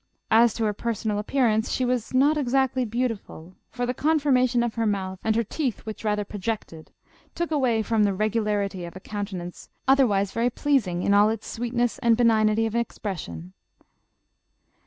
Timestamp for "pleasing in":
10.49-11.13